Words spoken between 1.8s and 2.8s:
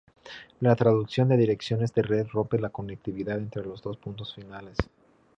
de red rompe la